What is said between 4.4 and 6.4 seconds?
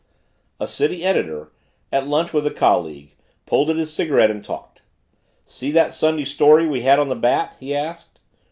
talked. "See that Sunday